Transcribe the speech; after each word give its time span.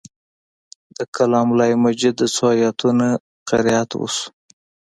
د 0.97 0.99
کلام 1.15 1.47
الله 1.53 1.75
مجید 1.85 2.13
د 2.17 2.23
څو 2.35 2.45
آیتونو 2.55 3.07
قرائت 3.47 3.91
وشو. 3.95 4.27